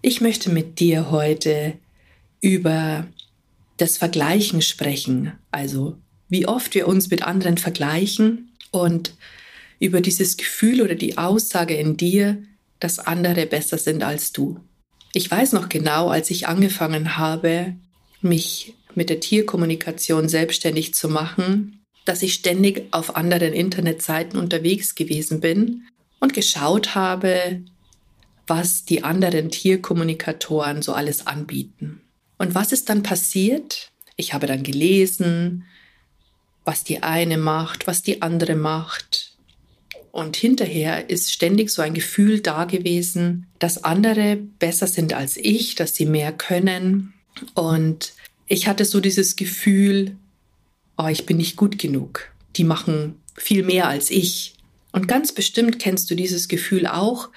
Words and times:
Ich 0.00 0.20
möchte 0.20 0.50
mit 0.50 0.78
dir 0.78 1.10
heute 1.10 1.74
über 2.40 3.06
das 3.78 3.96
Vergleichen 3.96 4.62
sprechen, 4.62 5.32
also 5.50 5.96
wie 6.28 6.46
oft 6.46 6.74
wir 6.74 6.86
uns 6.86 7.10
mit 7.10 7.22
anderen 7.22 7.58
vergleichen 7.58 8.52
und 8.70 9.14
über 9.80 10.00
dieses 10.00 10.36
Gefühl 10.36 10.82
oder 10.82 10.94
die 10.94 11.18
Aussage 11.18 11.74
in 11.74 11.96
dir, 11.96 12.42
dass 12.80 12.98
andere 13.00 13.46
besser 13.46 13.78
sind 13.78 14.02
als 14.04 14.32
du. 14.32 14.60
Ich 15.14 15.30
weiß 15.30 15.52
noch 15.52 15.68
genau, 15.68 16.08
als 16.08 16.30
ich 16.30 16.46
angefangen 16.46 17.16
habe, 17.16 17.74
mich 18.20 18.74
mit 18.94 19.10
der 19.10 19.20
Tierkommunikation 19.20 20.28
selbstständig 20.28 20.94
zu 20.94 21.08
machen, 21.08 21.80
dass 22.04 22.22
ich 22.22 22.34
ständig 22.34 22.86
auf 22.92 23.16
anderen 23.16 23.52
Internetseiten 23.52 24.38
unterwegs 24.38 24.94
gewesen 24.94 25.40
bin 25.40 25.82
und 26.20 26.34
geschaut 26.34 26.94
habe, 26.94 27.62
was 28.48 28.84
die 28.84 29.04
anderen 29.04 29.50
Tierkommunikatoren 29.50 30.82
so 30.82 30.92
alles 30.92 31.26
anbieten. 31.26 32.00
Und 32.38 32.54
was 32.54 32.72
ist 32.72 32.88
dann 32.88 33.02
passiert? 33.02 33.90
Ich 34.16 34.32
habe 34.32 34.46
dann 34.46 34.62
gelesen, 34.62 35.64
was 36.64 36.84
die 36.84 37.02
eine 37.02 37.38
macht, 37.38 37.86
was 37.86 38.02
die 38.02 38.22
andere 38.22 38.54
macht. 38.54 39.36
Und 40.10 40.36
hinterher 40.36 41.10
ist 41.10 41.32
ständig 41.32 41.70
so 41.70 41.82
ein 41.82 41.94
Gefühl 41.94 42.40
da 42.40 42.64
gewesen, 42.64 43.46
dass 43.58 43.84
andere 43.84 44.36
besser 44.36 44.86
sind 44.86 45.12
als 45.12 45.36
ich, 45.36 45.74
dass 45.74 45.94
sie 45.94 46.06
mehr 46.06 46.32
können. 46.32 47.12
Und 47.54 48.14
ich 48.46 48.66
hatte 48.66 48.84
so 48.84 49.00
dieses 49.00 49.36
Gefühl, 49.36 50.16
oh, 50.96 51.06
ich 51.06 51.26
bin 51.26 51.36
nicht 51.36 51.56
gut 51.56 51.78
genug. 51.78 52.32
Die 52.56 52.64
machen 52.64 53.16
viel 53.36 53.62
mehr 53.62 53.88
als 53.88 54.10
ich. 54.10 54.54
Und 54.92 55.06
ganz 55.06 55.32
bestimmt 55.32 55.78
kennst 55.78 56.10
du 56.10 56.14
dieses 56.14 56.48
Gefühl 56.48 56.86
auch, 56.86 57.28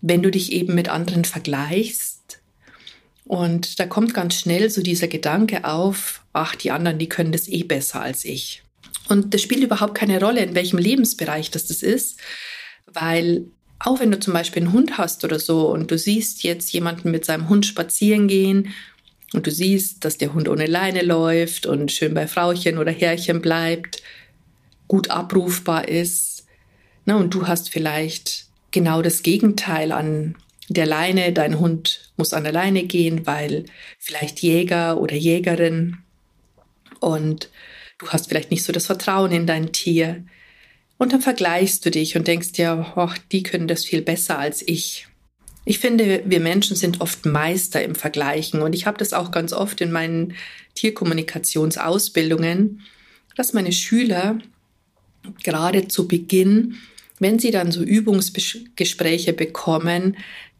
wenn 0.00 0.22
du 0.22 0.30
dich 0.30 0.52
eben 0.52 0.74
mit 0.74 0.88
anderen 0.88 1.24
vergleichst. 1.24 2.40
Und 3.24 3.78
da 3.78 3.86
kommt 3.86 4.14
ganz 4.14 4.34
schnell 4.34 4.70
so 4.70 4.82
dieser 4.82 5.08
Gedanke 5.08 5.64
auf, 5.64 6.22
ach, 6.32 6.54
die 6.54 6.70
anderen, 6.70 6.98
die 6.98 7.08
können 7.08 7.32
das 7.32 7.48
eh 7.48 7.62
besser 7.62 8.00
als 8.00 8.24
ich. 8.24 8.62
Und 9.08 9.34
das 9.34 9.42
spielt 9.42 9.62
überhaupt 9.62 9.94
keine 9.94 10.20
Rolle, 10.20 10.40
in 10.40 10.54
welchem 10.54 10.78
Lebensbereich 10.78 11.50
das, 11.50 11.66
das 11.66 11.82
ist, 11.82 12.18
weil 12.86 13.44
auch 13.78 14.00
wenn 14.00 14.10
du 14.10 14.18
zum 14.18 14.32
Beispiel 14.32 14.62
einen 14.62 14.72
Hund 14.72 14.98
hast 14.98 15.24
oder 15.24 15.38
so 15.38 15.70
und 15.70 15.90
du 15.90 15.98
siehst 15.98 16.42
jetzt 16.42 16.72
jemanden 16.72 17.10
mit 17.10 17.24
seinem 17.24 17.48
Hund 17.48 17.64
spazieren 17.64 18.28
gehen 18.28 18.74
und 19.34 19.46
du 19.46 19.50
siehst, 19.50 20.04
dass 20.04 20.18
der 20.18 20.34
Hund 20.34 20.48
ohne 20.48 20.66
Leine 20.66 21.02
läuft 21.02 21.66
und 21.66 21.92
schön 21.92 22.14
bei 22.14 22.26
Frauchen 22.26 22.78
oder 22.78 22.90
Herrchen 22.90 23.40
bleibt, 23.40 24.02
gut 24.88 25.10
abrufbar 25.10 25.86
ist, 25.88 26.46
ne, 27.04 27.16
und 27.16 27.34
du 27.34 27.46
hast 27.46 27.70
vielleicht 27.70 28.47
genau 28.78 29.02
das 29.02 29.24
Gegenteil 29.24 29.90
an 29.90 30.36
der 30.68 30.86
Leine. 30.86 31.32
Dein 31.32 31.58
Hund 31.58 32.12
muss 32.16 32.32
an 32.32 32.44
der 32.44 32.52
Leine 32.52 32.84
gehen, 32.84 33.26
weil 33.26 33.64
vielleicht 33.98 34.38
Jäger 34.38 35.00
oder 35.00 35.16
Jägerin 35.16 35.96
und 37.00 37.50
du 37.98 38.06
hast 38.10 38.28
vielleicht 38.28 38.52
nicht 38.52 38.62
so 38.62 38.72
das 38.72 38.86
Vertrauen 38.86 39.32
in 39.32 39.48
dein 39.48 39.72
Tier. 39.72 40.24
Und 40.96 41.12
dann 41.12 41.20
vergleichst 41.20 41.84
du 41.84 41.90
dich 41.90 42.16
und 42.16 42.28
denkst 42.28 42.52
dir, 42.52 42.92
oh, 42.94 43.10
die 43.32 43.42
können 43.42 43.66
das 43.66 43.84
viel 43.84 44.02
besser 44.02 44.38
als 44.38 44.62
ich. 44.66 45.08
Ich 45.64 45.80
finde, 45.80 46.22
wir 46.24 46.38
Menschen 46.38 46.76
sind 46.76 47.00
oft 47.00 47.26
Meister 47.26 47.82
im 47.82 47.96
Vergleichen 47.96 48.62
und 48.62 48.76
ich 48.76 48.86
habe 48.86 48.98
das 48.98 49.12
auch 49.12 49.32
ganz 49.32 49.52
oft 49.52 49.80
in 49.80 49.90
meinen 49.90 50.34
Tierkommunikationsausbildungen, 50.74 52.82
dass 53.34 53.54
meine 53.54 53.72
Schüler 53.72 54.38
gerade 55.42 55.88
zu 55.88 56.06
Beginn 56.06 56.76
wenn 57.20 57.38
Sie 57.38 57.50
dann 57.50 57.72
so 57.72 57.82
Übungsgespräche 57.82 59.32
bekommen, 59.32 60.16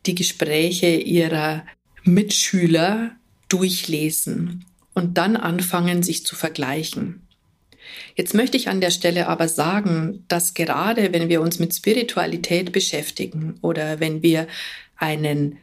die 0.07 0.15
Gespräche 0.15 0.89
Ihrer 0.89 1.65
Mitschüler 2.05 3.13
durchlesen 3.49 4.65
und 4.95 5.19
dann 5.19 5.37
anfangen, 5.37 6.03
sich 6.03 6.25
zu 6.27 6.37
vergleichen. 6.37 7.23
Jetzt 8.17 8.35
möchte 8.35 8.57
ich 8.57 8.69
an 8.69 8.81
der 8.81 8.91
Stelle 8.91 9.29
aber 9.29 9.49
sagen, 9.49 10.25
dass 10.29 10.55
gerade 10.55 11.13
wenn 11.13 11.29
wir 11.29 11.41
uns 11.41 11.59
mit 11.59 11.75
Spiritualität 11.75 12.73
beschäftigen 12.73 13.55
oder 13.63 14.01
wenn 14.01 14.23
wir 14.23 14.47
einen 14.97 15.59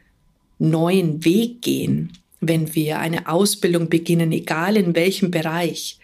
neuen 0.57 1.25
Weg 1.25 1.61
gehen, 1.61 2.13
wenn 2.39 2.73
wir 2.75 3.00
eine 3.00 3.28
Ausbildung 3.28 3.89
beginnen, 3.89 4.31
egal 4.31 4.78
in 4.78 4.95
welchem 4.95 5.31
Bereich, 5.31 6.00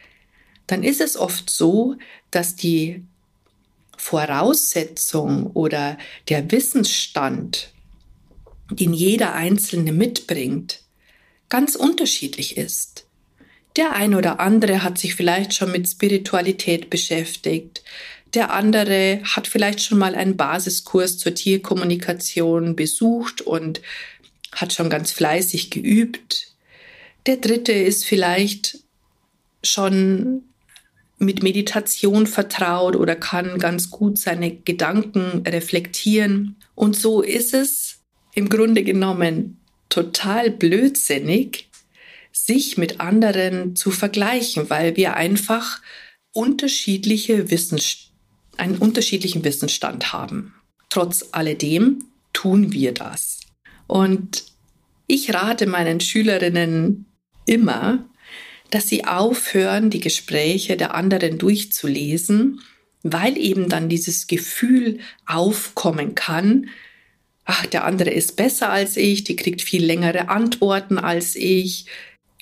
dann 0.67 0.83
ist 0.83 1.01
es 1.01 1.17
oft 1.17 1.49
so, 1.49 1.95
dass 2.31 2.55
die 2.55 3.03
Voraussetzung 4.01 5.51
oder 5.51 5.95
der 6.27 6.51
Wissensstand, 6.51 7.71
den 8.71 8.93
jeder 8.93 9.35
Einzelne 9.35 9.93
mitbringt, 9.93 10.81
ganz 11.49 11.75
unterschiedlich 11.75 12.57
ist. 12.57 13.05
Der 13.75 13.93
ein 13.93 14.15
oder 14.15 14.39
andere 14.39 14.81
hat 14.81 14.97
sich 14.97 15.13
vielleicht 15.13 15.53
schon 15.53 15.71
mit 15.71 15.87
Spiritualität 15.87 16.89
beschäftigt. 16.89 17.83
Der 18.33 18.51
andere 18.51 19.21
hat 19.23 19.47
vielleicht 19.47 19.83
schon 19.83 19.99
mal 19.99 20.15
einen 20.15 20.35
Basiskurs 20.35 21.19
zur 21.19 21.35
Tierkommunikation 21.35 22.75
besucht 22.75 23.41
und 23.41 23.81
hat 24.51 24.73
schon 24.73 24.89
ganz 24.89 25.11
fleißig 25.11 25.69
geübt. 25.69 26.47
Der 27.27 27.37
dritte 27.37 27.71
ist 27.71 28.03
vielleicht 28.05 28.79
schon 29.63 30.43
mit 31.21 31.43
Meditation 31.43 32.25
vertraut 32.25 32.95
oder 32.95 33.15
kann 33.15 33.59
ganz 33.59 33.91
gut 33.91 34.17
seine 34.17 34.55
Gedanken 34.55 35.43
reflektieren. 35.47 36.55
Und 36.73 36.95
so 36.95 37.21
ist 37.21 37.53
es 37.53 37.99
im 38.33 38.49
Grunde 38.49 38.83
genommen 38.83 39.61
total 39.89 40.49
blödsinnig, 40.49 41.69
sich 42.31 42.77
mit 42.77 42.99
anderen 42.99 43.75
zu 43.75 43.91
vergleichen, 43.91 44.69
weil 44.69 44.95
wir 44.95 45.15
einfach 45.15 45.81
unterschiedliche 46.33 47.51
Wissens 47.51 48.11
einen 48.57 48.77
unterschiedlichen 48.77 49.43
Wissensstand 49.43 50.13
haben. 50.13 50.53
Trotz 50.89 51.29
alledem 51.31 52.05
tun 52.33 52.71
wir 52.71 52.93
das. 52.93 53.39
Und 53.87 54.45
ich 55.07 55.33
rate 55.33 55.67
meinen 55.67 55.99
Schülerinnen 55.99 57.05
immer, 57.45 58.05
dass 58.71 58.87
sie 58.87 59.05
aufhören, 59.05 59.89
die 59.89 59.99
Gespräche 59.99 60.77
der 60.77 60.95
anderen 60.95 61.37
durchzulesen, 61.37 62.61
weil 63.03 63.37
eben 63.37 63.69
dann 63.69 63.89
dieses 63.89 64.27
Gefühl 64.27 64.99
aufkommen 65.25 66.15
kann, 66.15 66.69
ach, 67.45 67.65
der 67.65 67.85
andere 67.85 68.09
ist 68.09 68.35
besser 68.35 68.69
als 68.69 68.97
ich, 68.97 69.23
die 69.23 69.35
kriegt 69.35 69.61
viel 69.61 69.83
längere 69.83 70.29
Antworten 70.29 70.97
als 70.97 71.35
ich 71.35 71.85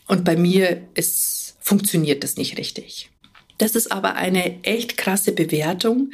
und 0.07 0.23
bei 0.23 0.35
mir 0.35 0.87
ist, 0.93 1.57
funktioniert 1.59 2.23
das 2.23 2.37
nicht 2.37 2.57
richtig. 2.57 3.09
Das 3.57 3.75
ist 3.75 3.91
aber 3.91 4.15
eine 4.15 4.63
echt 4.63 4.97
krasse 4.97 5.31
Bewertung, 5.33 6.11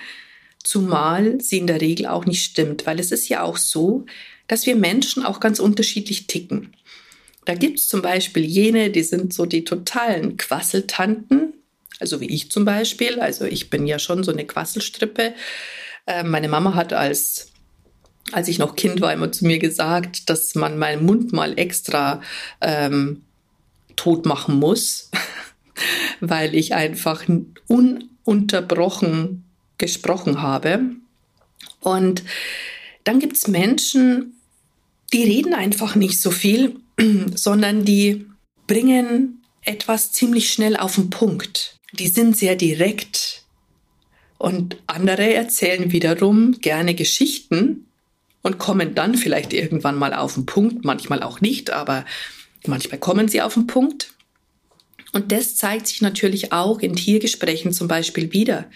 zumal 0.64 1.40
sie 1.42 1.60
in 1.60 1.68
der 1.68 1.82
Regel 1.82 2.08
auch 2.08 2.26
nicht 2.26 2.44
stimmt, 2.44 2.86
weil 2.86 3.00
es 3.00 3.12
ist 3.12 3.30
ja 3.30 3.44
auch 3.44 3.58
so, 3.58 4.06
dass 4.48 4.66
wir 4.66 4.76
Menschen 4.76 5.24
auch 5.24 5.40
ganz 5.40 5.60
unterschiedlich 5.60 6.28
ticken. 6.28 6.76
Da 7.46 7.54
gibt 7.54 7.80
es 7.80 7.88
zum 7.88 8.02
Beispiel 8.02 8.44
jene, 8.44 8.90
die 8.90 9.04
sind 9.04 9.34
so 9.34 9.46
die 9.46 9.64
totalen 9.64 10.38
Quasseltanten, 10.38 11.54
also 12.00 12.20
wie 12.20 12.28
ich 12.28 12.52
zum 12.52 12.66
Beispiel. 12.66 13.20
Also 13.20 13.46
ich 13.46 13.70
bin 13.70 13.86
ja 13.88 14.00
schon 14.00 14.24
so 14.24 14.32
eine 14.32 14.46
Quasselstrippe. 14.46 15.34
Äh, 16.08 16.24
meine 16.24 16.50
Mama 16.50 16.74
hat 16.74 16.92
als 16.94 17.52
als 18.32 18.48
ich 18.48 18.58
noch 18.58 18.76
Kind 18.76 19.02
war, 19.02 19.14
immer 19.14 19.32
zu 19.32 19.46
mir 19.46 19.60
gesagt, 19.60 20.30
dass 20.30 20.56
man 20.56 20.78
meinen 20.78 21.06
Mund 21.06 21.32
mal 21.32 21.58
extra 21.60 22.22
ähm, 22.60 23.22
tot 23.96 24.26
machen 24.26 24.56
muss, 24.56 25.12
weil 26.22 26.56
ich 26.56 26.74
einfach 26.74 27.24
ununterbrochen 27.68 29.44
gesprochen 29.78 30.42
habe. 30.42 30.82
Und 31.82 32.24
dann 33.04 33.20
gibt 33.20 33.38
es 33.38 33.48
Menschen, 33.48 34.42
die 35.14 35.24
reden 35.24 35.54
einfach 35.54 35.96
nicht 35.96 36.20
so 36.20 36.32
viel 36.32 36.78
sondern 37.36 37.86
die 37.86 38.26
bringen 38.68 39.44
etwas 39.62 40.12
ziemlich 40.12 40.52
schnell 40.52 40.78
auf 40.78 40.96
den 40.96 41.10
Punkt. 41.10 41.78
Die 41.94 42.08
sind 42.08 42.38
sehr 42.38 42.56
direkt 42.56 43.44
und 44.38 44.78
andere 44.88 45.34
erzählen 45.34 45.92
wiederum 45.92 46.60
gerne 46.60 46.94
Geschichten 46.94 47.86
und 48.42 48.58
kommen 48.58 48.94
dann 48.94 49.16
vielleicht 49.16 49.54
irgendwann 49.54 49.98
mal 49.98 50.14
auf 50.14 50.36
den 50.36 50.46
Punkt, 50.46 50.86
manchmal 50.86 51.24
auch 51.24 51.42
nicht, 51.42 51.72
aber 51.72 52.06
manchmal 52.68 53.00
kommen 53.00 53.28
sie 53.28 53.42
auf 53.42 53.56
den 53.56 53.66
Punkt. 53.66 54.14
Und 55.14 55.32
das 55.32 55.56
zeigt 55.56 55.88
sich 55.88 56.02
natürlich 56.02 56.52
auch 56.52 56.80
in 56.80 56.96
Tiergesprächen 56.96 57.72
zum 57.72 57.88
Beispiel 57.88 58.34
wieder. 58.34 58.70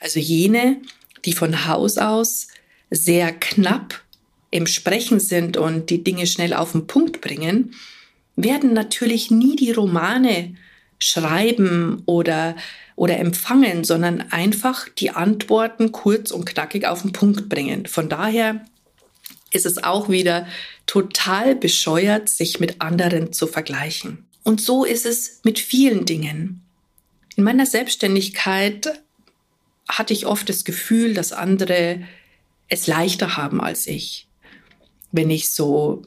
Also 0.00 0.18
jene, 0.18 0.80
die 1.24 1.34
von 1.34 1.66
Haus 1.66 1.98
aus 1.98 2.48
sehr 2.90 3.32
knapp 3.32 4.02
im 4.56 4.66
Sprechen 4.66 5.20
sind 5.20 5.56
und 5.56 5.90
die 5.90 6.02
Dinge 6.02 6.26
schnell 6.26 6.54
auf 6.54 6.72
den 6.72 6.86
Punkt 6.86 7.20
bringen, 7.20 7.74
werden 8.36 8.72
natürlich 8.72 9.30
nie 9.30 9.56
die 9.56 9.72
Romane 9.72 10.54
schreiben 10.98 12.02
oder, 12.06 12.56
oder 12.94 13.18
empfangen, 13.18 13.84
sondern 13.84 14.22
einfach 14.30 14.88
die 14.88 15.10
Antworten 15.10 15.92
kurz 15.92 16.30
und 16.30 16.46
knackig 16.46 16.86
auf 16.86 17.02
den 17.02 17.12
Punkt 17.12 17.48
bringen. 17.48 17.86
Von 17.86 18.08
daher 18.08 18.64
ist 19.50 19.66
es 19.66 19.82
auch 19.82 20.08
wieder 20.08 20.46
total 20.86 21.54
bescheuert, 21.54 22.28
sich 22.28 22.60
mit 22.60 22.80
anderen 22.80 23.32
zu 23.32 23.46
vergleichen. 23.46 24.26
Und 24.42 24.60
so 24.60 24.84
ist 24.84 25.06
es 25.06 25.40
mit 25.44 25.58
vielen 25.58 26.04
Dingen. 26.06 26.62
In 27.36 27.44
meiner 27.44 27.66
Selbstständigkeit 27.66 29.02
hatte 29.88 30.12
ich 30.14 30.26
oft 30.26 30.48
das 30.48 30.64
Gefühl, 30.64 31.14
dass 31.14 31.32
andere 31.32 32.02
es 32.68 32.86
leichter 32.86 33.36
haben 33.36 33.60
als 33.60 33.86
ich. 33.86 34.25
Wenn 35.12 35.30
ich 35.30 35.50
so 35.50 36.02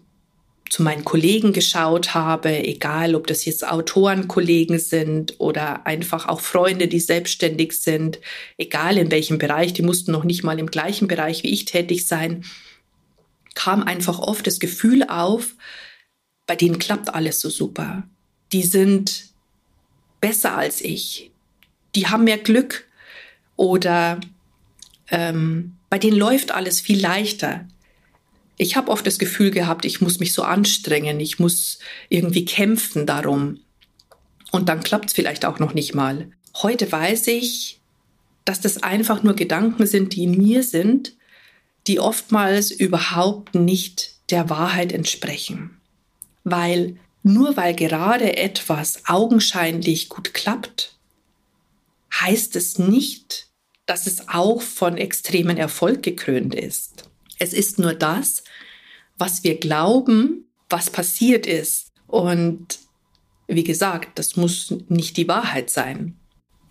zu 0.69 0.83
meinen 0.83 1.03
Kollegen 1.03 1.51
geschaut 1.51 2.13
habe, 2.13 2.63
egal 2.63 3.15
ob 3.15 3.27
das 3.27 3.45
jetzt 3.45 3.67
Autorenkollegen 3.67 4.79
sind 4.79 5.39
oder 5.39 5.85
einfach 5.87 6.27
auch 6.27 6.41
Freunde, 6.41 6.87
die 6.87 6.99
selbstständig 6.99 7.73
sind, 7.73 8.19
egal 8.57 8.97
in 8.97 9.11
welchem 9.11 9.39
Bereich, 9.39 9.73
die 9.73 9.81
mussten 9.81 10.11
noch 10.11 10.23
nicht 10.23 10.43
mal 10.43 10.59
im 10.59 10.67
gleichen 10.67 11.07
Bereich 11.07 11.43
wie 11.43 11.49
ich 11.49 11.65
tätig 11.65 12.07
sein, 12.07 12.45
kam 13.55 13.83
einfach 13.83 14.19
oft 14.19 14.45
das 14.45 14.59
Gefühl 14.59 15.03
auf, 15.03 15.55
bei 16.45 16.55
denen 16.55 16.79
klappt 16.79 17.13
alles 17.13 17.39
so 17.41 17.49
super. 17.49 18.03
Die 18.51 18.63
sind 18.63 19.25
besser 20.21 20.57
als 20.57 20.81
ich. 20.81 21.31
Die 21.95 22.07
haben 22.07 22.23
mehr 22.23 22.37
Glück 22.37 22.87
oder 23.55 24.19
ähm, 25.09 25.77
bei 25.89 25.97
denen 25.97 26.17
läuft 26.17 26.51
alles 26.51 26.79
viel 26.79 27.01
leichter. 27.01 27.67
Ich 28.61 28.75
habe 28.75 28.91
oft 28.91 29.07
das 29.07 29.19
Gefühl 29.19 29.51
gehabt, 29.51 29.85
ich 29.85 30.01
muss 30.01 30.19
mich 30.19 30.33
so 30.33 30.43
anstrengen, 30.43 31.21
ich 31.21 31.39
muss 31.39 31.79
irgendwie 32.09 32.43
kämpfen 32.43 33.05
darum. 33.05 33.61
Und 34.51 34.67
dann 34.67 34.83
klappt 34.83 35.07
es 35.07 35.13
vielleicht 35.13 35.45
auch 35.45 35.59
noch 35.59 35.73
nicht 35.73 35.95
mal. 35.95 36.29
Heute 36.61 36.91
weiß 36.91 37.27
ich, 37.27 37.79
dass 38.43 38.59
das 38.59 38.83
einfach 38.83 39.23
nur 39.23 39.33
Gedanken 39.35 39.87
sind, 39.87 40.13
die 40.13 40.23
in 40.23 40.37
mir 40.37 40.63
sind, 40.63 41.15
die 41.87 42.01
oftmals 42.01 42.69
überhaupt 42.69 43.55
nicht 43.55 44.15
der 44.29 44.49
Wahrheit 44.49 44.91
entsprechen. 44.91 45.79
Weil 46.43 46.97
nur 47.23 47.55
weil 47.55 47.73
gerade 47.75 48.35
etwas 48.35 49.03
augenscheinlich 49.05 50.09
gut 50.09 50.33
klappt, 50.33 50.97
heißt 52.13 52.57
es 52.57 52.77
nicht, 52.77 53.47
dass 53.85 54.05
es 54.05 54.27
auch 54.27 54.61
von 54.61 54.97
extremen 54.97 55.55
Erfolg 55.55 56.03
gekrönt 56.03 56.55
ist. 56.55 57.09
Es 57.39 57.53
ist 57.53 57.79
nur 57.79 57.93
das, 57.93 58.43
was 59.19 59.43
wir 59.43 59.59
glauben, 59.59 60.45
was 60.69 60.89
passiert 60.89 61.45
ist. 61.45 61.91
Und 62.07 62.79
wie 63.47 63.63
gesagt, 63.63 64.17
das 64.17 64.35
muss 64.35 64.73
nicht 64.87 65.17
die 65.17 65.27
Wahrheit 65.27 65.69
sein. 65.69 66.15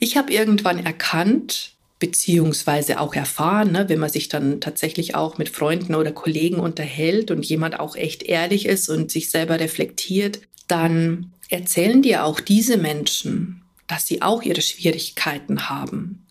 Ich 0.00 0.16
habe 0.16 0.32
irgendwann 0.32 0.84
erkannt, 0.84 1.74
beziehungsweise 1.98 3.00
auch 3.00 3.14
erfahren, 3.14 3.72
ne, 3.72 3.88
wenn 3.88 3.98
man 3.98 4.10
sich 4.10 4.28
dann 4.28 4.60
tatsächlich 4.60 5.14
auch 5.14 5.38
mit 5.38 5.48
Freunden 5.48 5.94
oder 5.94 6.12
Kollegen 6.12 6.60
unterhält 6.60 7.30
und 7.30 7.44
jemand 7.44 7.80
auch 7.80 7.96
echt 7.96 8.22
ehrlich 8.22 8.66
ist 8.66 8.88
und 8.88 9.10
sich 9.10 9.30
selber 9.30 9.58
reflektiert, 9.58 10.40
dann 10.68 11.32
erzählen 11.50 12.02
dir 12.02 12.24
auch 12.24 12.40
diese 12.40 12.76
Menschen, 12.76 13.62
dass 13.88 14.06
sie 14.06 14.22
auch 14.22 14.42
ihre 14.42 14.60
Schwierigkeiten 14.60 15.68
haben 15.68 16.26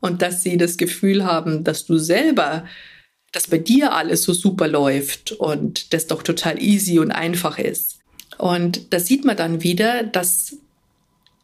und 0.00 0.22
dass 0.22 0.42
sie 0.42 0.56
das 0.56 0.76
Gefühl 0.76 1.24
haben, 1.24 1.64
dass 1.64 1.86
du 1.86 1.98
selber, 1.98 2.64
dass 3.32 3.46
bei 3.46 3.58
dir 3.58 3.92
alles 3.92 4.22
so 4.22 4.32
super 4.32 4.68
läuft 4.68 5.32
und 5.32 5.92
das 5.92 6.06
doch 6.06 6.22
total 6.22 6.60
easy 6.62 6.98
und 6.98 7.12
einfach 7.12 7.58
ist. 7.58 7.98
Und 8.38 8.92
da 8.92 9.00
sieht 9.00 9.24
man 9.24 9.36
dann 9.36 9.62
wieder, 9.62 10.02
dass 10.02 10.56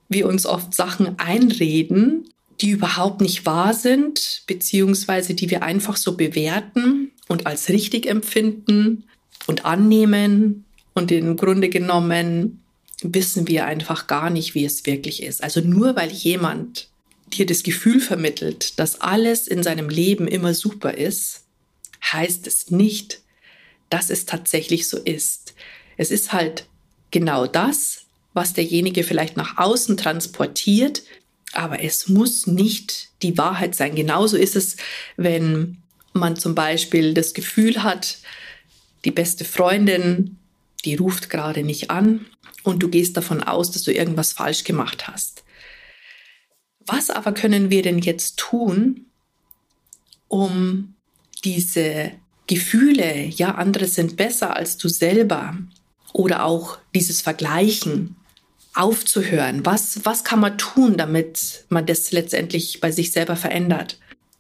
wir 0.09 0.27
uns 0.27 0.47
oft 0.47 0.75
Sachen 0.75 1.19
einreden, 1.19 2.29
die 2.61 2.71
überhaupt 2.71 3.21
nicht 3.21 3.45
wahr 3.45 3.75
sind, 3.75 4.43
beziehungsweise 4.47 5.35
die 5.35 5.51
wir 5.51 5.63
einfach 5.63 5.97
so 5.97 6.17
bewerten 6.17 7.11
und 7.29 7.47
als 7.47 7.69
richtig 7.69 8.07
empfinden 8.07 9.05
und 9.47 9.65
annehmen. 9.65 10.65
Und 10.95 11.13
im 11.13 11.37
Grunde 11.37 11.69
genommen 11.69 12.61
wissen 13.03 13.47
wir 13.47 13.67
einfach 13.67 14.07
gar 14.07 14.31
nicht, 14.31 14.55
wie 14.55 14.65
es 14.65 14.87
wirklich 14.87 15.23
ist. 15.23 15.43
Also 15.43 15.61
nur 15.61 15.97
weil 15.97 16.11
jemand 16.11 16.89
dir 17.33 17.45
das 17.45 17.63
Gefühl 17.63 18.01
vermittelt, 18.01 18.79
dass 18.79 19.01
alles 19.01 19.49
in 19.49 19.63
seinem 19.63 19.89
Leben 19.89 20.27
immer 20.27 20.55
super 20.55 20.95
ist, 20.95 21.43
heißt 22.13 22.47
es 22.47 22.71
nicht, 22.71 23.21
dass 23.91 24.11
es 24.11 24.27
tatsächlich 24.27 24.89
so 24.89 24.99
ist. 24.99 25.55
Es 25.97 26.11
ist 26.11 26.33
halt 26.33 26.67
genau 27.11 27.47
das, 27.47 28.07
was 28.35 28.53
derjenige 28.53 29.05
vielleicht 29.05 29.37
nach 29.37 29.57
außen 29.57 29.97
transportiert, 29.97 31.03
aber 31.53 31.83
es 31.83 32.09
muss 32.09 32.47
nicht 32.47 33.09
die 33.23 33.39
Wahrheit 33.39 33.75
sein. 33.75 33.95
Genauso 33.95 34.37
ist 34.37 34.57
es, 34.57 34.77
wenn 35.17 35.79
man 36.13 36.37
zum 36.37 36.55
Beispiel 36.55 37.15
das 37.15 37.35
Gefühl 37.35 37.83
hat, 37.83 38.19
die 39.05 39.11
beste 39.11 39.45
Freundin, 39.45 40.39
die 40.85 40.97
ruft 40.97 41.31
gerade 41.31 41.63
nicht 41.63 41.91
an 41.91 42.27
und 42.63 42.83
du 42.83 42.89
gehst 42.89 43.17
davon 43.17 43.43
aus, 43.43 43.71
dass 43.71 43.83
du 43.83 43.93
irgendwas 43.93 44.33
falsch 44.33 44.65
gemacht 44.65 45.09
hast. 45.09 45.45
Was 46.81 47.11
aber 47.11 47.33
können 47.33 47.71
wir 47.71 47.83
denn 47.83 47.99
jetzt 47.99 48.39
tun, 48.39 49.07
um 50.29 50.96
diese 51.45 52.13
Gefühle, 52.47 53.25
ja, 53.27 53.55
andere 53.57 53.87
sind 53.87 54.17
besser 54.17 54.57
als 54.57 54.77
du 54.77 54.89
selber 54.89 55.57
oder 56.13 56.45
auch 56.45 56.79
dieses 56.95 57.21
Vergleichen 57.21 58.17
aufzuhören? 58.75 59.65
Was, 59.65 60.05
was 60.05 60.25
kann 60.25 60.41
man 60.41 60.59
tun, 60.59 60.97
damit 60.97 61.65
man 61.69 61.87
das 61.87 62.13
letztendlich 62.13 62.81
bei 62.81 62.93
sich 62.93 63.13
selber 63.13 63.37
verändert? 63.37 63.99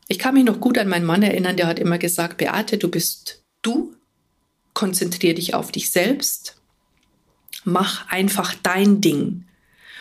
Ich 0.08 0.18
kann 0.18 0.34
mich 0.34 0.44
noch 0.44 0.60
gut 0.60 0.78
an 0.78 0.88
meinen 0.88 1.06
Mann 1.06 1.22
erinnern, 1.22 1.56
der 1.56 1.66
hat 1.66 1.78
immer 1.78 1.98
gesagt, 1.98 2.36
Beate, 2.36 2.78
du 2.78 2.88
bist 2.88 3.42
du, 3.62 3.94
konzentrier 4.72 5.34
dich 5.34 5.54
auf 5.54 5.72
dich 5.72 5.90
selbst, 5.90 6.56
mach 7.64 8.08
einfach 8.08 8.54
dein 8.62 9.00
Ding 9.00 9.44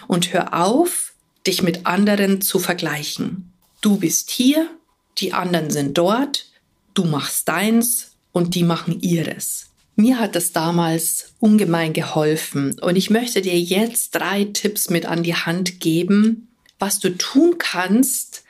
und 0.07 0.31
hör 0.33 0.53
auf, 0.53 1.13
dich 1.47 1.63
mit 1.63 1.85
anderen 1.85 2.41
zu 2.41 2.59
vergleichen. 2.59 3.51
Du 3.81 3.97
bist 3.97 4.29
hier, 4.29 4.69
die 5.17 5.33
anderen 5.33 5.69
sind 5.71 5.97
dort, 5.97 6.51
du 6.95 7.03
machst 7.03 7.47
deins 7.47 8.15
und 8.31 8.55
die 8.55 8.63
machen 8.63 8.99
ihres. 9.01 9.67
Mir 9.95 10.19
hat 10.19 10.35
das 10.35 10.51
damals 10.51 11.33
ungemein 11.39 11.93
geholfen 11.93 12.77
und 12.79 12.95
ich 12.95 13.09
möchte 13.09 13.41
dir 13.41 13.57
jetzt 13.57 14.15
drei 14.15 14.45
Tipps 14.45 14.89
mit 14.89 15.05
an 15.05 15.23
die 15.23 15.35
Hand 15.35 15.79
geben, 15.79 16.49
was 16.79 16.99
du 16.99 17.15
tun 17.15 17.57
kannst, 17.57 18.43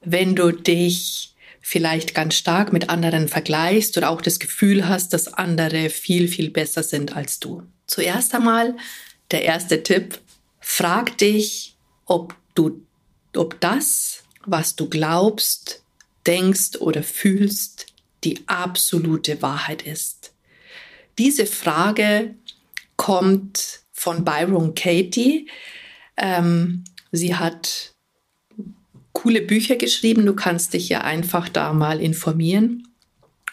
wenn 0.00 0.34
du 0.34 0.50
dich 0.50 1.34
vielleicht 1.60 2.14
ganz 2.14 2.34
stark 2.34 2.72
mit 2.72 2.88
anderen 2.88 3.28
vergleichst 3.28 3.96
oder 3.96 4.10
auch 4.10 4.22
das 4.22 4.38
Gefühl 4.38 4.88
hast, 4.88 5.12
dass 5.12 5.32
andere 5.32 5.90
viel, 5.90 6.26
viel 6.26 6.50
besser 6.50 6.82
sind 6.82 7.14
als 7.14 7.38
du. 7.38 7.62
Zuerst 7.86 8.34
einmal 8.34 8.76
der 9.30 9.44
erste 9.44 9.82
Tipp, 9.82 10.18
frag 10.60 11.18
dich, 11.18 11.76
ob 12.06 12.34
du, 12.54 12.82
ob 13.36 13.60
das, 13.60 14.24
was 14.46 14.76
du 14.76 14.88
glaubst, 14.88 15.82
denkst 16.26 16.76
oder 16.80 17.02
fühlst, 17.02 17.87
die 18.24 18.40
absolute 18.46 19.42
Wahrheit 19.42 19.82
ist. 19.82 20.32
Diese 21.18 21.46
Frage 21.46 22.34
kommt 22.96 23.80
von 23.92 24.24
Byron 24.24 24.74
Katie. 24.74 25.48
Ähm, 26.16 26.84
sie 27.12 27.34
hat 27.34 27.94
coole 29.12 29.42
Bücher 29.42 29.76
geschrieben. 29.76 30.26
Du 30.26 30.34
kannst 30.34 30.74
dich 30.74 30.88
ja 30.88 31.00
einfach 31.00 31.48
da 31.48 31.72
mal 31.72 32.00
informieren. 32.00 32.88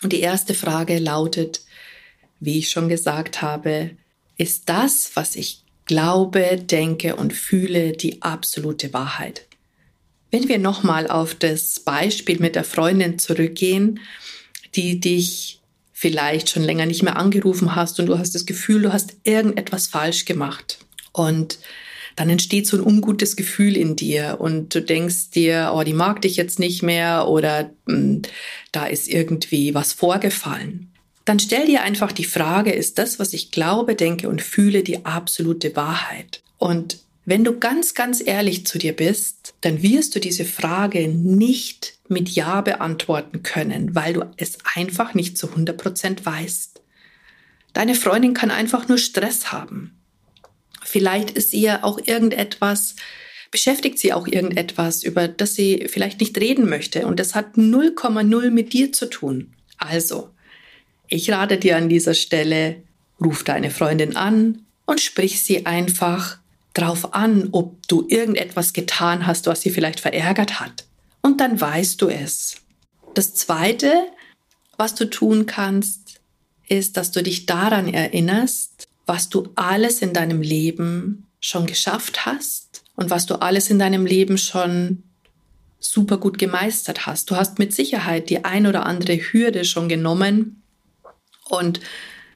Und 0.04 0.14
die 0.14 0.20
erste 0.20 0.54
Frage 0.54 1.00
lautet, 1.00 1.62
wie 2.40 2.60
ich 2.60 2.70
schon 2.70 2.90
gesagt 2.90 3.42
habe, 3.42 3.92
ist 4.38 4.70
das, 4.70 5.12
was 5.16 5.36
ich 5.36 5.64
glaube, 5.86 6.58
denke 6.62 7.16
und 7.16 7.34
fühle, 7.34 7.94
die 7.94 8.22
absolute 8.22 8.94
Wahrheit. 8.94 9.48
Wenn 10.32 10.50
wir 10.50 10.60
nochmal 10.60 11.08
auf 11.08 11.34
das 11.36 11.80
Beispiel 11.80 12.40
mit 12.40 12.56
der 12.56 12.64
Freundin 12.64 13.20
zurückgehen, 13.20 14.00
die 14.76 15.00
dich 15.00 15.62
vielleicht 15.94 16.50
schon 16.50 16.64
länger 16.64 16.86
nicht 16.86 17.04
mehr 17.04 17.16
angerufen 17.16 17.76
hast 17.76 18.00
und 18.00 18.08
du 18.08 18.20
hast 18.20 18.36
das 18.36 18.46
Gefühl, 18.46 18.82
du 18.82 18.94
hast 18.94 19.16
irgendetwas 19.24 19.88
falsch 19.88 20.26
gemacht. 20.26 20.80
Und 21.14 21.60
dann 22.16 22.30
entsteht 22.30 22.68
so 22.68 22.78
ein 22.78 22.84
ungutes 22.84 23.36
Gefühl 23.36 23.76
in 23.76 23.96
dir 23.96 24.38
und 24.40 24.74
du 24.74 24.82
denkst 24.82 25.32
dir, 25.32 25.72
oh, 25.74 25.84
die 25.84 25.94
mag 25.94 26.22
dich 26.22 26.36
jetzt 26.36 26.60
nicht 26.60 26.84
mehr 26.84 27.28
oder 27.28 27.72
hm, 27.88 28.22
da 28.72 28.86
ist 28.86 29.08
irgendwie 29.08 29.74
was 29.74 29.94
vorgefallen. 29.94 30.92
dann 31.26 31.40
stell 31.40 31.66
dir 31.66 31.82
einfach 31.82 32.12
die 32.12 32.24
Frage, 32.26 32.72
ist 32.72 33.00
das, 33.00 33.18
was 33.18 33.34
ich 33.34 33.50
glaube, 33.50 33.96
denke 33.96 34.30
und 34.30 34.44
fühle, 34.44 34.84
die 34.84 35.06
absolute 35.06 35.76
Wahrheit? 35.76 36.44
Und 36.60 37.00
wenn 37.26 37.44
du 37.44 37.58
ganz, 37.58 37.96
ganz 37.96 38.22
ehrlich 38.24 38.68
zu 38.68 38.78
dir 38.78 38.94
bist, 38.94 39.56
dann 39.62 39.82
wirst 39.82 40.14
du 40.14 40.20
diese 40.20 40.46
Frage 40.46 41.08
nicht 41.08 41.95
mit 42.08 42.30
Ja 42.30 42.62
beantworten 42.62 43.44
können, 43.44 43.96
weil 43.96 44.14
du 44.14 44.32
es 44.38 44.58
einfach 44.76 45.14
nicht 45.14 45.38
zu 45.38 45.50
100 45.50 45.78
Prozent 45.78 46.26
weißt. 46.26 46.82
Deine 47.74 47.96
Freundin 47.96 48.34
kann 48.34 48.52
einfach 48.52 48.88
nur 48.88 48.98
Stress 48.98 49.52
haben. 49.52 50.00
Vielleicht 50.84 51.32
ist 51.32 51.54
ihr 51.54 51.84
auch 51.84 52.00
irgendetwas, 52.00 52.96
beschäftigt 53.52 54.00
sie 54.00 54.14
auch 54.14 54.28
irgendetwas, 54.28 55.04
über 55.04 55.28
das 55.28 55.56
sie 55.56 55.88
vielleicht 55.90 56.20
nicht 56.20 56.38
reden 56.38 56.70
möchte 56.70 57.08
und 57.08 57.20
das 57.20 57.36
hat 57.36 57.56
0,0 57.56 58.50
mit 58.52 58.74
dir 58.74 58.92
zu 58.92 59.10
tun. 59.10 59.54
Also, 59.78 60.30
ich 61.08 61.32
rate 61.32 61.58
dir 61.58 61.78
an 61.78 61.90
dieser 61.90 62.14
Stelle, 62.14 62.84
ruf 63.24 63.44
deine 63.44 63.72
Freundin 63.72 64.16
an 64.16 64.66
und 64.86 65.02
sprich 65.02 65.42
sie 65.42 65.66
einfach 65.66 66.38
drauf 66.74 67.14
an, 67.14 67.50
ob 67.52 67.88
du 67.88 68.06
irgendetwas 68.08 68.74
getan 68.74 69.26
hast, 69.26 69.48
was 69.48 69.62
sie 69.62 69.70
vielleicht 69.70 70.00
verärgert 70.00 70.60
hat. 70.60 70.86
Und 71.26 71.42
dann 71.42 71.60
weißt 71.60 72.04
du 72.04 72.10
es. 72.10 72.58
Das 73.16 73.34
Zweite, 73.34 73.92
was 74.78 74.94
du 74.94 75.10
tun 75.10 75.48
kannst, 75.48 76.22
ist, 76.68 76.98
dass 76.98 77.10
du 77.10 77.24
dich 77.24 77.48
daran 77.48 77.92
erinnerst, 77.92 78.88
was 79.08 79.30
du 79.30 79.50
alles 79.56 80.04
in 80.04 80.14
deinem 80.14 80.44
Leben 80.44 81.26
schon 81.40 81.66
geschafft 81.66 82.28
hast 82.28 82.84
und 82.96 83.10
was 83.10 83.26
du 83.26 83.42
alles 83.42 83.72
in 83.72 83.80
deinem 83.80 84.06
Leben 84.06 84.38
schon 84.38 85.02
super 85.80 86.20
gut 86.20 86.38
gemeistert 86.38 87.08
hast. 87.08 87.32
Du 87.32 87.36
hast 87.36 87.58
mit 87.58 87.74
Sicherheit 87.74 88.30
die 88.30 88.46
ein 88.46 88.68
oder 88.68 88.86
andere 88.86 89.18
Hürde 89.18 89.66
schon 89.66 89.90
genommen 89.90 90.62
und 91.50 91.80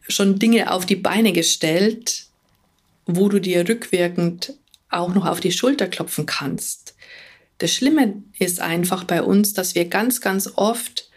schon 0.08 0.40
Dinge 0.40 0.72
auf 0.72 0.88
die 0.88 0.96
Beine 0.96 1.32
gestellt, 1.32 2.26
wo 3.06 3.30
du 3.30 3.40
dir 3.40 3.70
rückwirkend 3.70 4.56
auch 4.90 5.14
noch 5.14 5.28
auf 5.28 5.42
die 5.42 5.52
Schulter 5.52 5.86
klopfen 5.86 6.26
kannst. 6.26 6.96
Das 7.60 7.74
Schlimme 7.74 8.24
ist 8.40 8.60
einfach 8.62 9.04
bei 9.04 9.22
uns, 9.22 9.54
dass 9.54 9.76
wir 9.76 9.86
ganz, 9.86 10.22
ganz 10.22 10.52
oft 10.56 11.10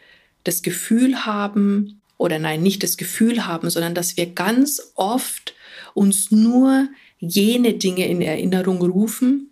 das 0.44 0.62
Gefühl 0.62 1.25
haben, 1.25 2.00
oder 2.18 2.38
nein, 2.38 2.62
nicht 2.62 2.82
das 2.82 2.96
Gefühl 2.96 3.46
haben, 3.46 3.70
sondern 3.70 3.94
dass 3.94 4.16
wir 4.16 4.26
ganz 4.26 4.92
oft 4.94 5.54
uns 5.94 6.30
nur 6.30 6.88
jene 7.18 7.75
Dinge 7.75 8.06
in 8.06 8.20
Erinnerung 8.20 8.80
rufen, 8.82 9.50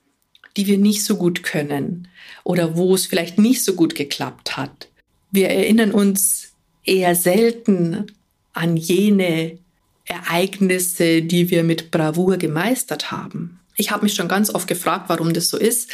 die 0.56 0.66
wir 0.66 0.78
nicht 0.78 1.04
so 1.04 1.16
gut 1.16 1.42
können 1.42 2.08
oder 2.44 2.76
wo 2.76 2.94
es 2.94 3.06
vielleicht 3.06 3.38
nicht 3.38 3.64
so 3.64 3.74
gut 3.74 3.94
geklappt 3.94 4.56
hat. 4.56 4.88
Wir 5.30 5.48
erinnern 5.48 5.92
uns 5.92 6.52
eher 6.84 7.14
selten 7.14 8.06
an 8.52 8.76
jene 8.76 9.58
Ereignisse, 10.04 11.22
die 11.22 11.50
wir 11.50 11.62
mit 11.62 11.90
Bravour 11.90 12.36
gemeistert 12.36 13.12
haben. 13.12 13.60
Ich 13.76 13.90
habe 13.90 14.04
mich 14.04 14.14
schon 14.14 14.28
ganz 14.28 14.52
oft 14.52 14.66
gefragt, 14.66 15.08
warum 15.08 15.32
das 15.32 15.48
so 15.48 15.56
ist, 15.56 15.90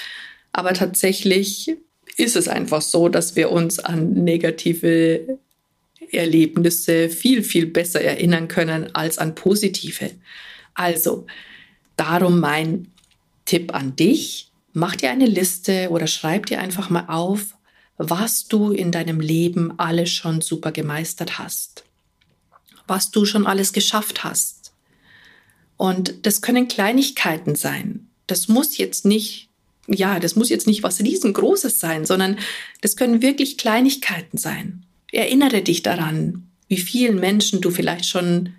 aber 0.56 0.72
tatsächlich 0.72 1.76
ist 2.16 2.36
es 2.36 2.48
einfach 2.48 2.82
so, 2.82 3.08
dass 3.08 3.36
wir 3.36 3.50
uns 3.50 3.78
an 3.78 4.12
negative 4.24 5.38
Erlebnisse 6.10 7.08
viel, 7.08 7.42
viel 7.42 7.66
besser 7.66 8.00
erinnern 8.00 8.48
können 8.48 8.94
als 8.94 9.18
an 9.18 9.34
positive. 9.34 10.10
Also, 10.74 11.26
darum 11.96 12.40
mein 12.40 12.88
Tipp 13.44 13.74
an 13.74 13.96
dich, 13.96 14.50
mach 14.72 14.96
dir 14.96 15.10
eine 15.10 15.26
Liste 15.26 15.88
oder 15.90 16.06
schreib 16.06 16.46
dir 16.46 16.60
einfach 16.60 16.90
mal 16.90 17.06
auf, 17.08 17.54
was 17.98 18.48
du 18.48 18.72
in 18.72 18.92
deinem 18.92 19.20
Leben 19.20 19.78
alles 19.78 20.10
schon 20.10 20.40
super 20.40 20.72
gemeistert 20.72 21.38
hast 21.38 21.86
was 22.86 23.10
du 23.10 23.24
schon 23.24 23.46
alles 23.46 23.72
geschafft 23.72 24.24
hast. 24.24 24.72
Und 25.76 26.26
das 26.26 26.40
können 26.40 26.68
Kleinigkeiten 26.68 27.54
sein. 27.54 28.08
Das 28.26 28.48
muss 28.48 28.78
jetzt 28.78 29.04
nicht, 29.04 29.48
ja, 29.88 30.18
das 30.18 30.36
muss 30.36 30.48
jetzt 30.48 30.66
nicht 30.66 30.82
was 30.82 31.00
riesengroßes 31.00 31.80
sein, 31.80 32.04
sondern 32.04 32.38
das 32.80 32.96
können 32.96 33.22
wirklich 33.22 33.58
Kleinigkeiten 33.58 34.38
sein. 34.38 34.84
Erinnere 35.12 35.62
dich 35.62 35.82
daran, 35.82 36.48
wie 36.68 36.78
vielen 36.78 37.20
Menschen 37.20 37.60
du 37.60 37.70
vielleicht 37.70 38.06
schon 38.06 38.54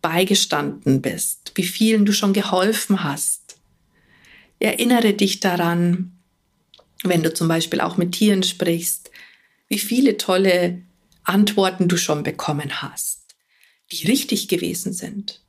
beigestanden 0.00 1.02
bist, 1.02 1.52
wie 1.56 1.64
vielen 1.64 2.06
du 2.06 2.12
schon 2.12 2.32
geholfen 2.32 3.02
hast. 3.02 3.56
Erinnere 4.60 5.12
dich 5.12 5.40
daran, 5.40 6.12
wenn 7.02 7.22
du 7.22 7.32
zum 7.34 7.48
Beispiel 7.48 7.80
auch 7.80 7.96
mit 7.96 8.12
Tieren 8.12 8.42
sprichst, 8.42 9.10
wie 9.68 9.78
viele 9.78 10.16
tolle 10.16 10.82
Antworten 11.24 11.88
du 11.88 11.96
schon 11.96 12.22
bekommen 12.22 12.80
hast 12.80 13.18
die 13.90 14.06
richtig 14.06 14.48
gewesen 14.48 14.92
sind. 14.92 15.40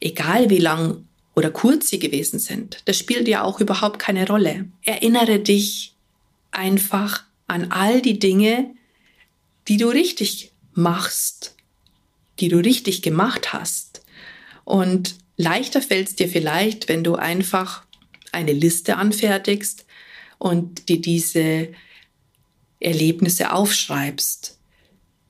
Egal 0.00 0.50
wie 0.50 0.58
lang 0.58 1.07
oder 1.38 1.52
kurz 1.52 1.88
sie 1.88 2.00
gewesen 2.00 2.40
sind, 2.40 2.82
das 2.86 2.98
spielt 2.98 3.28
ja 3.28 3.44
auch 3.44 3.60
überhaupt 3.60 4.00
keine 4.00 4.26
Rolle. 4.26 4.66
Erinnere 4.82 5.38
dich 5.38 5.94
einfach 6.50 7.22
an 7.46 7.70
all 7.70 8.02
die 8.02 8.18
Dinge, 8.18 8.74
die 9.68 9.76
du 9.76 9.86
richtig 9.86 10.50
machst, 10.72 11.54
die 12.40 12.48
du 12.48 12.58
richtig 12.58 13.02
gemacht 13.02 13.52
hast. 13.52 14.02
Und 14.64 15.14
leichter 15.36 15.80
fällt 15.80 16.08
es 16.08 16.16
dir 16.16 16.28
vielleicht, 16.28 16.88
wenn 16.88 17.04
du 17.04 17.14
einfach 17.14 17.84
eine 18.32 18.52
Liste 18.52 18.96
anfertigst 18.96 19.86
und 20.38 20.88
dir 20.88 21.00
diese 21.00 21.68
Erlebnisse 22.80 23.52
aufschreibst. 23.52 24.58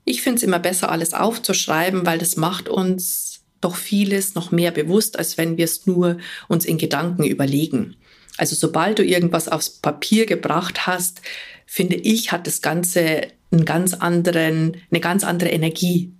Ich 0.05 0.23
finde 0.23 0.37
es 0.37 0.43
immer 0.43 0.59
besser, 0.59 0.91
alles 0.91 1.13
aufzuschreiben, 1.13 2.07
weil 2.07 2.17
das 2.17 2.35
macht 2.35 2.67
uns 2.67 3.38
doch 3.61 3.75
vieles 3.75 4.35
noch 4.35 4.51
mehr 4.51 4.71
bewusst, 4.71 5.17
als 5.17 5.37
wenn 5.37 5.57
wir 5.57 5.65
es 5.65 5.85
nur 5.85 6.17
uns 6.47 6.65
in 6.65 6.77
Gedanken 6.77 7.23
überlegen. 7.23 7.95
Also 8.37 8.55
sobald 8.55 8.99
du 8.99 9.03
irgendwas 9.03 9.49
aufs 9.49 9.69
Papier 9.69 10.25
gebracht 10.25 10.87
hast, 10.87 11.21
finde 11.65 11.97
ich, 11.97 12.31
hat 12.31 12.47
das 12.47 12.61
Ganze 12.61 13.27
einen 13.51 13.65
ganz 13.65 13.93
anderen, 13.93 14.77
eine 14.91 14.99
ganz 15.01 15.23
andere 15.23 15.49
Energie, 15.49 16.13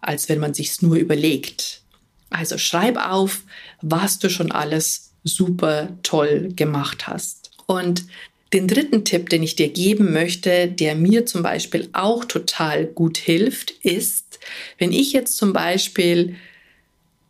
als 0.00 0.28
wenn 0.28 0.40
man 0.40 0.54
sich's 0.54 0.82
nur 0.82 0.96
überlegt. 0.96 1.82
Also 2.30 2.58
schreib 2.58 2.96
auf, 2.96 3.42
was 3.82 4.18
du 4.18 4.30
schon 4.30 4.52
alles 4.52 5.12
super 5.24 5.96
toll 6.02 6.52
gemacht 6.54 7.06
hast. 7.06 7.50
Und 7.66 8.04
den 8.52 8.66
dritten 8.66 9.04
Tipp, 9.04 9.28
den 9.28 9.42
ich 9.42 9.54
dir 9.54 9.68
geben 9.68 10.12
möchte, 10.12 10.68
der 10.68 10.96
mir 10.96 11.24
zum 11.26 11.42
Beispiel 11.42 11.88
auch 11.92 12.24
total 12.24 12.86
gut 12.86 13.16
hilft, 13.16 13.70
ist, 13.70 14.40
wenn 14.78 14.92
ich 14.92 15.12
jetzt 15.12 15.36
zum 15.36 15.52
Beispiel 15.52 16.36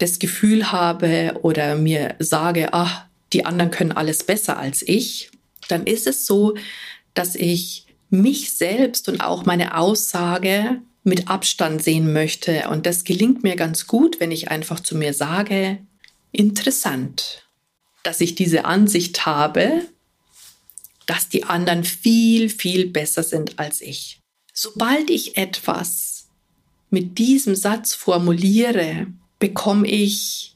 das 0.00 0.18
Gefühl 0.18 0.72
habe 0.72 1.38
oder 1.42 1.76
mir 1.76 2.16
sage, 2.18 2.72
ach, 2.72 3.04
die 3.32 3.46
anderen 3.46 3.70
können 3.70 3.92
alles 3.92 4.24
besser 4.24 4.58
als 4.58 4.82
ich, 4.82 5.30
dann 5.68 5.86
ist 5.86 6.06
es 6.06 6.26
so, 6.26 6.56
dass 7.14 7.36
ich 7.36 7.86
mich 8.08 8.52
selbst 8.54 9.08
und 9.08 9.20
auch 9.20 9.44
meine 9.44 9.76
Aussage 9.76 10.80
mit 11.04 11.28
Abstand 11.28 11.82
sehen 11.82 12.12
möchte. 12.12 12.68
Und 12.68 12.86
das 12.86 13.04
gelingt 13.04 13.42
mir 13.42 13.56
ganz 13.56 13.86
gut, 13.86 14.20
wenn 14.20 14.32
ich 14.32 14.50
einfach 14.50 14.80
zu 14.80 14.96
mir 14.96 15.14
sage, 15.14 15.78
interessant, 16.32 17.48
dass 18.02 18.20
ich 18.20 18.34
diese 18.34 18.64
Ansicht 18.64 19.26
habe, 19.26 19.82
dass 21.06 21.28
die 21.28 21.44
anderen 21.44 21.84
viel, 21.84 22.48
viel 22.48 22.86
besser 22.86 23.22
sind 23.22 23.58
als 23.58 23.80
ich. 23.80 24.20
Sobald 24.52 25.10
ich 25.10 25.36
etwas 25.36 26.28
mit 26.90 27.18
diesem 27.18 27.54
Satz 27.54 27.94
formuliere, 27.94 29.06
bekomme 29.40 29.88
ich 29.88 30.54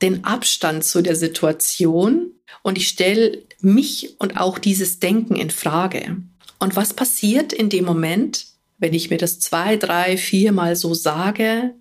den 0.00 0.24
Abstand 0.24 0.84
zu 0.84 1.02
der 1.02 1.16
Situation 1.16 2.30
und 2.62 2.78
ich 2.78 2.88
stelle 2.88 3.42
mich 3.60 4.18
und 4.18 4.38
auch 4.38 4.58
dieses 4.58 4.98
Denken 5.00 5.36
in 5.36 5.50
Frage. 5.50 6.16
Und 6.58 6.76
was 6.76 6.94
passiert 6.94 7.52
in 7.52 7.68
dem 7.68 7.84
Moment, 7.84 8.46
wenn 8.78 8.94
ich 8.94 9.10
mir 9.10 9.18
das 9.18 9.38
zwei, 9.40 9.76
drei, 9.76 10.16
viermal 10.16 10.76
so 10.76 10.94
sage, 10.94 11.74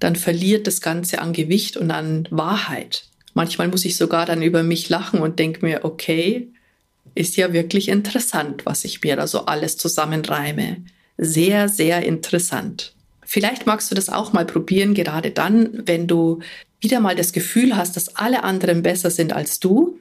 dann 0.00 0.16
verliert 0.16 0.66
das 0.66 0.80
Ganze 0.80 1.20
an 1.20 1.32
Gewicht 1.32 1.76
und 1.76 1.90
an 1.90 2.26
Wahrheit. 2.30 3.04
Manchmal 3.34 3.68
muss 3.68 3.84
ich 3.84 3.96
sogar 3.96 4.26
dann 4.26 4.42
über 4.42 4.62
mich 4.62 4.88
lachen 4.88 5.20
und 5.20 5.38
denke 5.38 5.64
mir, 5.64 5.84
okay, 5.84 6.48
ist 7.14 7.36
ja 7.36 7.52
wirklich 7.52 7.88
interessant, 7.88 8.64
was 8.66 8.84
ich 8.84 9.02
mir 9.02 9.16
da 9.16 9.26
so 9.26 9.46
alles 9.46 9.76
zusammenreime. 9.76 10.84
Sehr, 11.18 11.68
sehr 11.68 12.04
interessant. 12.04 12.94
Vielleicht 13.32 13.64
magst 13.64 13.88
du 13.92 13.94
das 13.94 14.08
auch 14.08 14.32
mal 14.32 14.44
probieren, 14.44 14.92
gerade 14.92 15.30
dann, 15.30 15.86
wenn 15.86 16.08
du 16.08 16.40
wieder 16.80 16.98
mal 16.98 17.14
das 17.14 17.32
Gefühl 17.32 17.76
hast, 17.76 17.94
dass 17.94 18.16
alle 18.16 18.42
anderen 18.42 18.82
besser 18.82 19.08
sind 19.08 19.32
als 19.32 19.60
du. 19.60 20.00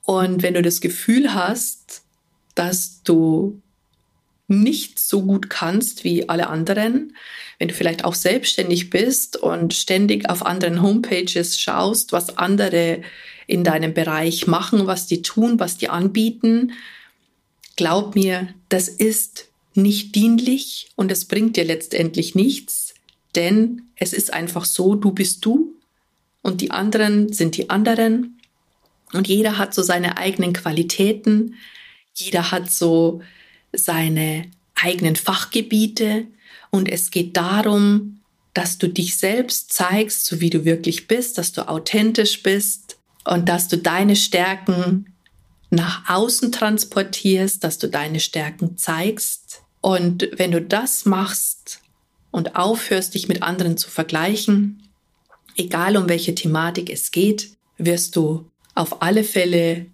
Und 0.00 0.42
wenn 0.42 0.54
du 0.54 0.62
das 0.62 0.80
Gefühl 0.80 1.34
hast, 1.34 2.04
dass 2.54 3.02
du 3.02 3.60
nicht 4.48 4.98
so 4.98 5.24
gut 5.24 5.50
kannst 5.50 6.04
wie 6.04 6.26
alle 6.26 6.46
anderen, 6.46 7.14
wenn 7.58 7.68
du 7.68 7.74
vielleicht 7.74 8.06
auch 8.06 8.14
selbstständig 8.14 8.88
bist 8.88 9.36
und 9.36 9.74
ständig 9.74 10.30
auf 10.30 10.46
anderen 10.46 10.80
Homepages 10.80 11.60
schaust, 11.60 12.12
was 12.12 12.38
andere 12.38 13.02
in 13.46 13.62
deinem 13.62 13.92
Bereich 13.92 14.46
machen, 14.46 14.86
was 14.86 15.06
die 15.06 15.20
tun, 15.20 15.60
was 15.60 15.76
die 15.76 15.90
anbieten, 15.90 16.72
glaub 17.76 18.14
mir, 18.14 18.48
das 18.70 18.88
ist 18.88 19.48
nicht 19.76 20.14
dienlich 20.14 20.88
und 20.96 21.10
es 21.10 21.24
bringt 21.24 21.56
dir 21.56 21.64
letztendlich 21.64 22.34
nichts, 22.34 22.94
denn 23.34 23.82
es 23.96 24.12
ist 24.12 24.32
einfach 24.32 24.64
so, 24.64 24.94
du 24.94 25.12
bist 25.12 25.44
du 25.44 25.74
und 26.42 26.60
die 26.60 26.70
anderen 26.70 27.32
sind 27.32 27.56
die 27.56 27.70
anderen 27.70 28.40
und 29.12 29.28
jeder 29.28 29.58
hat 29.58 29.74
so 29.74 29.82
seine 29.82 30.18
eigenen 30.18 30.52
Qualitäten, 30.52 31.54
jeder 32.14 32.50
hat 32.50 32.70
so 32.70 33.22
seine 33.72 34.50
eigenen 34.74 35.16
Fachgebiete 35.16 36.26
und 36.70 36.88
es 36.88 37.10
geht 37.10 37.36
darum, 37.36 38.20
dass 38.54 38.78
du 38.78 38.88
dich 38.88 39.16
selbst 39.16 39.72
zeigst, 39.72 40.24
so 40.24 40.40
wie 40.40 40.50
du 40.50 40.64
wirklich 40.64 41.08
bist, 41.08 41.36
dass 41.36 41.52
du 41.52 41.68
authentisch 41.68 42.42
bist 42.42 42.96
und 43.24 43.48
dass 43.48 43.68
du 43.68 43.76
deine 43.76 44.16
Stärken 44.16 45.12
nach 45.70 46.08
außen 46.08 46.52
transportierst, 46.52 47.62
dass 47.62 47.78
du 47.78 47.88
deine 47.88 48.20
Stärken 48.20 48.78
zeigst. 48.78 49.62
Und 49.86 50.30
wenn 50.32 50.50
du 50.50 50.60
das 50.60 51.04
machst 51.04 51.80
und 52.32 52.56
aufhörst, 52.56 53.14
dich 53.14 53.28
mit 53.28 53.44
anderen 53.44 53.76
zu 53.76 53.88
vergleichen, 53.88 54.82
egal 55.56 55.96
um 55.96 56.08
welche 56.08 56.34
Thematik 56.34 56.90
es 56.90 57.12
geht, 57.12 57.50
wirst 57.78 58.16
du 58.16 58.50
auf 58.74 59.00
alle 59.00 59.22
Fälle 59.22 59.86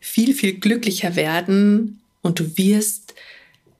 viel, 0.00 0.34
viel 0.34 0.54
glücklicher 0.58 1.14
werden 1.14 2.00
und 2.22 2.40
du 2.40 2.56
wirst 2.56 3.14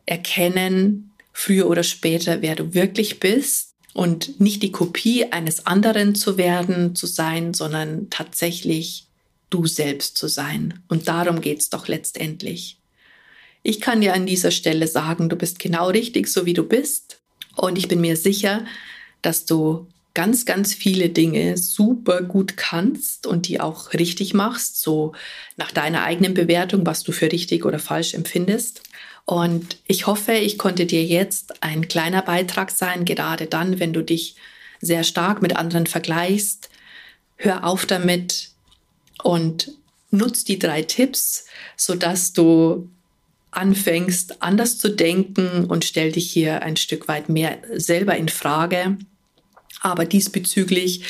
erkennen, 0.07 1.11
früher 1.33 1.69
oder 1.69 1.83
später, 1.83 2.41
wer 2.41 2.55
du 2.55 2.73
wirklich 2.73 3.19
bist 3.19 3.75
und 3.95 4.39
nicht 4.41 4.63
die 4.63 4.71
Kopie 4.71 5.33
eines 5.33 5.67
anderen 5.67 6.15
zu 6.15 6.39
werden, 6.39 6.95
zu 6.95 7.09
sein, 7.09 7.53
sondern 7.53 8.11
tatsächlich 8.11 9.09
du 9.51 9.67
selbst 9.67 10.17
zu 10.17 10.29
sein. 10.29 10.85
Und 10.87 11.09
darum 11.09 11.41
geht's 11.41 11.69
doch 11.69 11.89
letztendlich. 11.89 12.79
Ich 13.63 13.81
kann 13.81 14.01
dir 14.01 14.15
an 14.15 14.27
dieser 14.27 14.51
Stelle 14.51 14.87
sagen, 14.87 15.29
du 15.29 15.37
bist 15.37 15.59
genau 15.59 15.89
richtig, 15.89 16.29
so 16.29 16.47
wie 16.47 16.55
du 16.55 16.65
bist. 16.65 17.21
Und 17.57 17.79
ich 17.79 17.89
bin 17.89 18.01
mir 18.01 18.17
sicher, 18.17 18.65
dass 19.21 19.45
du 19.45 19.87
ganz, 20.15 20.45
ganz 20.45 20.75
viele 20.75 21.09
Dinge 21.09 21.57
super 21.57 22.23
gut 22.23 22.57
kannst 22.57 23.27
und 23.27 23.49
die 23.49 23.61
auch 23.61 23.95
richtig 23.95 24.35
machst, 24.35 24.81
so 24.81 25.13
nach 25.57 25.73
deiner 25.73 26.03
eigenen 26.05 26.35
Bewertung, 26.35 26.85
was 26.85 27.03
du 27.03 27.13
für 27.13 27.33
richtig 27.33 27.65
oder 27.65 27.79
falsch 27.79 28.15
empfindest. 28.15 28.83
Und 29.25 29.79
ich 29.87 30.07
hoffe, 30.07 30.33
ich 30.33 30.59
konnte 30.59 30.85
dir 30.85 31.05
jetzt 31.05 31.63
ein 31.63 31.89
kleiner 31.89 32.23
Beitrag 32.23 32.71
sein, 32.71 33.05
gerade 33.05 33.47
dann, 33.47 33.79
wenn 33.79 33.93
du 33.93 34.03
dich 34.03 34.37
sehr 34.81 35.05
stark 35.05 35.41
mit 35.41 35.57
anderen 35.57 35.87
vergleichst. 35.87 36.69
Hör 37.37 37.65
auf 37.65 37.87
damit 37.87 38.51
und 39.23 39.73
nutz 40.11 40.45
die 40.45 40.59
drei 40.59 40.83
Tipps, 40.83 41.47
sodass 41.77 42.33
du 42.33 42.91
anfängst, 43.53 44.43
anders 44.43 44.79
zu 44.79 44.89
denken 44.89 45.65
und 45.67 45.85
stell 45.85 46.11
dich 46.13 46.31
hier 46.31 46.63
ein 46.63 46.77
Stück 46.77 47.07
weit 47.07 47.29
mehr 47.29 47.59
selber 47.75 48.17
in 48.17 48.29
Frage. 48.29 48.97
Aber 49.81 50.05
diesbezüglich, 50.05 51.03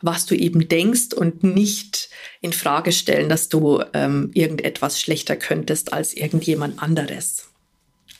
was 0.00 0.26
du 0.26 0.34
eben 0.34 0.68
denkst 0.68 1.12
und 1.14 1.42
nicht 1.42 2.08
in 2.40 2.52
Frage 2.52 2.92
stellen, 2.92 3.28
dass 3.28 3.48
du 3.48 3.82
ähm, 3.94 4.30
irgendetwas 4.32 5.00
schlechter 5.00 5.36
könntest 5.36 5.92
als 5.92 6.14
irgendjemand 6.14 6.80
anderes. 6.82 7.48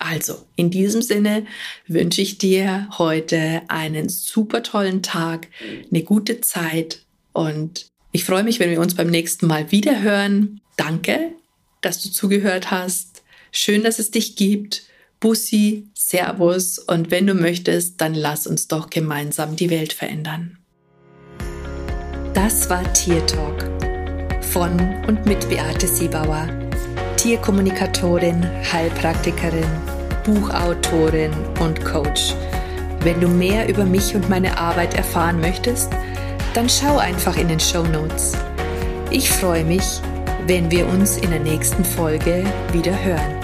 Also, 0.01 0.45
in 0.55 0.71
diesem 0.71 1.03
Sinne 1.03 1.47
wünsche 1.87 2.23
ich 2.23 2.39
dir 2.39 2.89
heute 2.99 3.63
einen 3.69 4.09
super 4.09 4.63
tollen 4.63 5.03
Tag, 5.03 5.49
eine 5.91 6.03
gute 6.03 6.41
Zeit 6.41 7.03
und 7.33 7.87
ich 8.13 8.25
freue 8.25 8.45
mich, 8.45 8.59
wenn 8.59 8.71
wir 8.71 8.81
uns 8.81 8.95
beim 8.95 9.11
nächsten 9.11 9.47
Mal 9.47 9.71
wieder 9.71 10.01
hören. 10.01 10.61
Danke, 10.77 11.33
dass 11.81 12.03
du 12.03 12.11
zugehört 12.11 12.71
hast. 12.71 13.18
Schön, 13.50 13.83
dass 13.83 13.99
es 13.99 14.11
dich 14.11 14.37
gibt. 14.37 14.83
Bussi, 15.21 15.88
Servus 15.95 16.78
und 16.78 17.11
wenn 17.11 17.26
du 17.26 17.35
möchtest, 17.35 18.00
dann 18.00 18.14
lass 18.14 18.47
uns 18.47 18.69
doch 18.69 18.88
gemeinsam 18.88 19.57
die 19.57 19.71
Welt 19.71 19.93
verändern. 19.93 20.59
Das 22.35 22.71
war 22.71 22.93
Tier 22.93 23.26
Talk 23.26 23.69
von 24.44 24.79
und 25.07 25.27
mit 25.27 25.49
Beate 25.49 25.88
Siebauer 25.88 26.49
Tierkommunikatorin, 27.18 28.46
Heilpraktikerin, 28.73 29.66
Buchautorin 30.25 31.33
und 31.59 31.85
Coach. 31.85 32.33
Wenn 33.01 33.20
du 33.20 33.27
mehr 33.27 33.68
über 33.68 33.85
mich 33.85 34.14
und 34.14 34.29
meine 34.29 34.57
Arbeit 34.57 34.94
erfahren 34.94 35.40
möchtest, 35.40 35.90
dann 36.55 36.68
schau 36.68 36.99
einfach 36.99 37.37
in 37.37 37.49
den 37.49 37.59
Show 37.59 37.83
Notes. 37.83 38.37
Ich 39.11 39.29
freue 39.29 39.64
mich, 39.64 40.01
wenn 40.46 40.70
wir 40.70 40.87
uns 40.87 41.16
in 41.16 41.31
der 41.31 41.40
nächsten 41.40 41.85
Folge 41.85 42.44
wieder 42.73 42.96
hören. 43.05 43.38